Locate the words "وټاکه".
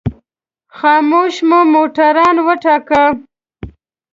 2.45-3.03